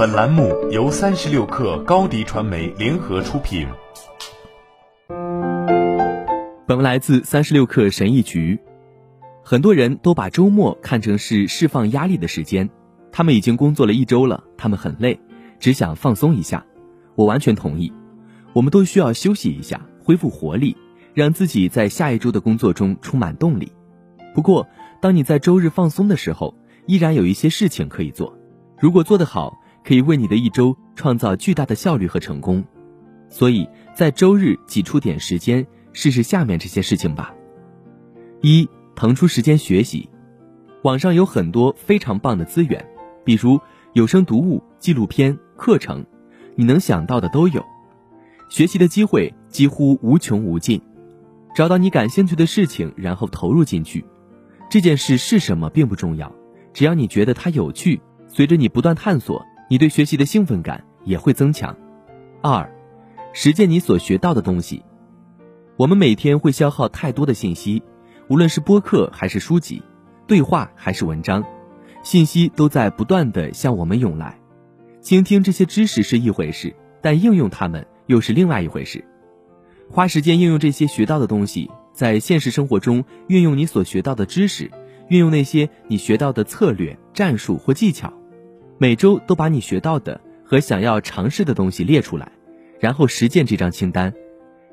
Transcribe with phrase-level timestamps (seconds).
[0.00, 3.68] 本栏目由三十六氪高低传媒联合出品。
[6.66, 8.58] 本文来自三十六氪神译局。
[9.44, 12.70] 很多人都把周末看成是释放压力的时间，
[13.12, 15.20] 他们已经工作了一周了，他们很累，
[15.58, 16.64] 只想放松一下。
[17.14, 17.92] 我完全同意，
[18.54, 20.74] 我们都需要休息一下，恢复活力，
[21.12, 23.70] 让自己在下一周的工作中充满动力。
[24.34, 24.66] 不过，
[25.02, 26.54] 当你在周日放松的时候，
[26.86, 28.34] 依然有一些事情可以做。
[28.78, 32.64] 如果做得好，可以为你的一周创造巨大的效率和成功。
[33.28, 37.34] 所以在周日挤出点时间，试试下面这些事情吧：
[38.40, 40.08] 一、腾出时间学习。
[40.82, 42.84] 网上有很多非常棒的资源，
[43.24, 43.60] 比如
[43.92, 46.04] 有声读物、纪录片、课程，
[46.56, 47.64] 你能想到的都有。
[48.48, 50.80] 学习的机会几乎无穷无尽。
[51.54, 54.04] 找到你感兴趣的事情，然后投入进去。
[54.70, 56.32] 这件事是什么并不重要，
[56.72, 58.00] 只要你觉得它有趣。
[58.28, 61.76] 随着你不断探索，你对学习的兴奋感也会增强。
[62.42, 62.68] 二，
[63.32, 64.82] 实践你所学到的东西。
[65.76, 67.80] 我们每天会消耗太多的信息，
[68.28, 69.80] 无论是播客还是书籍，
[70.26, 71.44] 对话还是文章，
[72.02, 74.40] 信息都在不断的向我们涌来。
[75.00, 79.04] 倾听这些知识是一回事，但应用它们又是另外一回事。
[79.88, 84.68] 花时间应用这些学到的东西，在现实生活中运用你所学到的知识，
[85.08, 88.12] 运用那些你学到的策略、战术或技巧。
[88.82, 92.32] 每周都把你学到的和想要尝试的东西列出来，
[92.78, 94.14] 然后实践这张清单，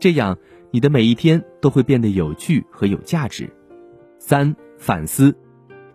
[0.00, 0.36] 这样
[0.72, 3.48] 你的每一天都会变得有趣和有价值。
[4.18, 5.36] 三、反思，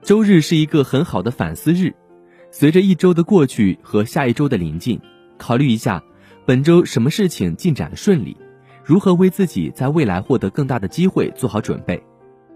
[0.02, 1.94] 周日是一个很好的反思日。
[2.50, 5.02] 随着一周的过去和下一周的临近，
[5.38, 6.02] 考虑一下
[6.46, 8.38] 本周什么事情进展的顺利，
[8.86, 12.02] 如何为自己在未来获得更大的机会做好准备。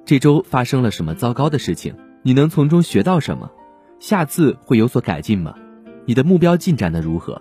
[0.06, 1.94] 这周发生了什么糟糕的事情？
[2.24, 3.52] 你能从中学到什么？
[4.02, 5.54] 下次会有所改进吗？
[6.08, 7.40] 你的目标进展的如何？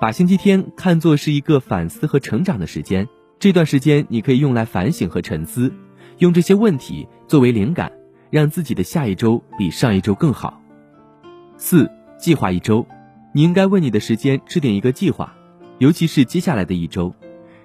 [0.00, 3.06] 把星期天看作是一个反思和成长的时间，
[3.38, 5.70] 这段时间你可以用来反省和沉思，
[6.20, 7.92] 用这些问题作为灵感，
[8.30, 10.58] 让自己的下一周比上一周更好。
[11.58, 12.86] 四、计划一周，
[13.34, 15.34] 你应该为你的时间制定一个计划，
[15.76, 17.14] 尤其是接下来的一周，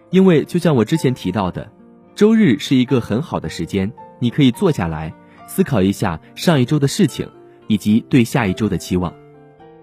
[0.10, 1.72] 因为就像我之前提到的，
[2.16, 5.14] 周日是一个很好的时间，你可以坐下来
[5.48, 7.26] 思考一下上一周的事情。
[7.70, 9.14] 以及对下一周的期望，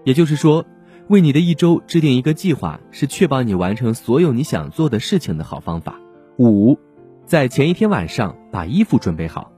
[0.03, 0.65] 也就是说，
[1.07, 5.97] 为你的一周制定一个计划，是确保你完成所有你想做的事情的好方法。
[6.37, 6.77] 五，
[7.25, 9.53] 在前一天晚上把衣服准备好。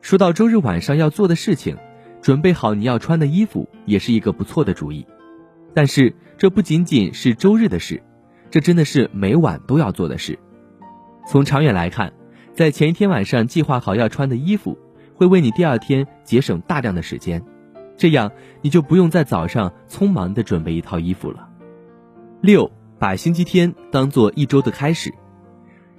[0.00, 1.76] 说到周日晚上要做的事情，
[2.20, 5.06] 准备好你要穿的衣服也是一个不错的主意。
[5.72, 8.02] 但是这不仅仅是周日的事，
[8.50, 10.36] 这真的是每晚都要做的事。
[11.28, 12.12] 从长远来看，
[12.52, 14.76] 在前一天晚上计划好要穿的衣服，
[15.14, 17.40] 会为你第二天节省大量的时间。
[18.00, 21.46] 这样你就不用在早上匆忙地准备一套衣服了。
[22.40, 25.12] 六，把星期天当做一周的开始。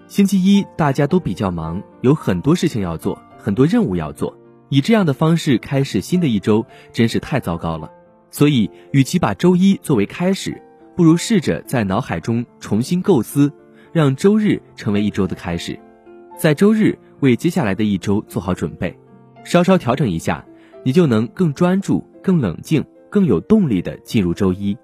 [0.07, 4.35] 星期一大家都比较忙，有很多事情要做，很多任务要做。
[4.69, 7.91] 以这样的方式开始新的一周，真是太糟糕了。
[8.31, 10.59] 所以，与其把周一作为开始，
[10.95, 13.53] 不如试着在脑海中重新构思，
[13.91, 15.79] 让周日成为一周的开始，
[16.35, 18.97] 在周日为接下来的一周做好准备，
[19.43, 20.43] 稍稍调整一下。
[20.83, 24.77] 你就能更专注、更冷静、更有动力地进入周一，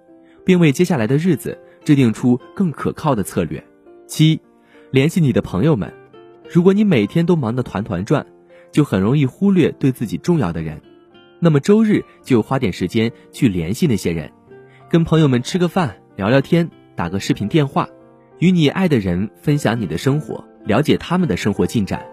[0.46, 3.64] 并为接下来的日子制定出更可靠的策略。
[4.06, 4.40] 七，
[4.92, 5.92] 联系你的朋友们。
[6.50, 8.26] 如果你每天都忙得团团转，
[8.72, 10.82] 就很容易忽略对自己重要的人。
[11.40, 14.32] 那么周日就花点时间去联系那些人，
[14.90, 17.90] 跟朋友们吃个饭、聊聊天、打个视频电话，
[18.40, 22.06] 与你爱的人分享你的生活，了解他们的生活进展，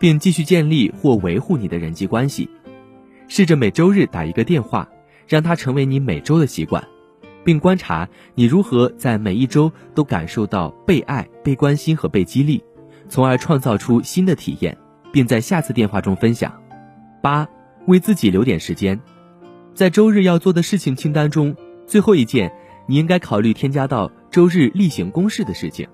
[0.00, 2.48] 并继续建立或维护你的人际关系。
[3.28, 4.88] 试着每周日打一个电话，
[5.26, 6.82] 让它成为你每周的习惯，
[7.42, 12.62] 并观察你如何在每一周都感受到被爱、被关心和被激励，
[13.08, 14.76] 从而创造出新的体验，
[15.12, 16.52] 并在下次电话中分享。
[17.22, 17.48] 八，
[17.86, 19.00] 为自己留点时间，
[19.74, 21.56] 在周日要做的事情清单中，
[21.86, 22.52] 最后一件
[22.86, 25.88] 你应该考虑添加到周日例行公事的事情，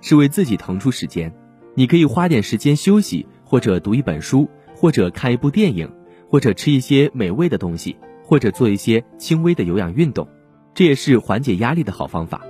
[0.00, 1.32] 是为自己腾出时间。
[1.74, 5.90] 你可以花点时间休息，或者读一本书，或者看一部电影。
[6.28, 10.28] 或者吃一些美味的东西，或者做一些轻微的有氧运动，
[10.74, 12.42] 这也是缓解压力的好方法。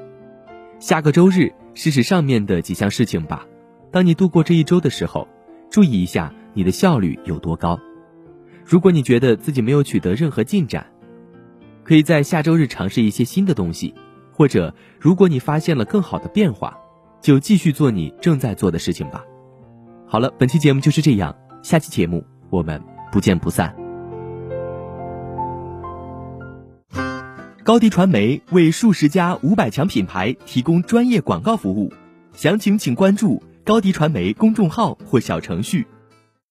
[0.79, 3.47] 下个周日试试上面的几项事情吧。
[3.91, 5.27] 当你度过这一周的时候，
[5.71, 7.79] 注意一下你的效率有多高。
[8.65, 10.87] 如果你觉得自己没有取得任何进展，
[11.85, 13.95] 可以在下周日尝试一些新的东西，
[14.33, 16.77] 或者如果你发现了更好的变化，
[17.21, 19.25] 就继续做你正在做的事情吧。
[20.07, 22.96] 好了，本期节目就是这样，下期节目我们。
[23.17, 23.75] 不见不散。
[27.65, 31.91] 高迪传媒为数十家五百强品牌提供专业广告服务，
[32.35, 35.87] 详情请关注高迪传媒公众号或小程序。